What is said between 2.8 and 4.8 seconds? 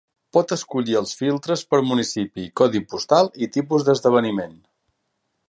postal i tipus d'esdeveniment.